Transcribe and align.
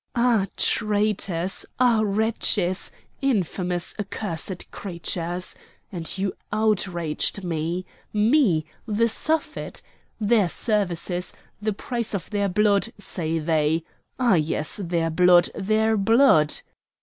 "Ah! 0.15 0.47
traitors! 0.57 1.63
ah! 1.79 2.01
wretches! 2.03 2.89
infamous, 3.21 3.93
accursed 3.99 4.71
creatures! 4.71 5.53
And 5.91 6.17
you 6.17 6.33
outraged 6.51 7.43
me!—me! 7.43 8.65
the 8.87 9.07
Suffet! 9.07 9.83
Their 10.19 10.49
services, 10.49 11.33
the 11.61 11.73
price 11.73 12.15
of 12.15 12.31
their 12.31 12.49
blood, 12.49 12.87
say 12.97 13.37
they! 13.37 13.83
Ah! 14.17 14.33
yes! 14.33 14.79
their 14.83 15.11
blood! 15.11 15.49
their 15.55 15.95
blood!" 15.95 16.61